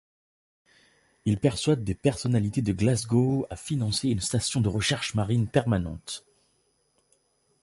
[1.25, 6.25] Il persuade des personnalités de Glasgow à financer une station de recherche marine permanente.